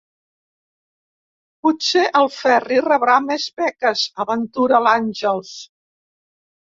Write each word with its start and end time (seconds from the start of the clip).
Potser 1.67 2.05
el 2.21 2.31
Ferri 2.37 2.81
rebrà 2.87 3.17
més 3.29 3.47
beques 3.63 4.07
–aventura 4.25 4.81
l'Àngels. 4.87 5.53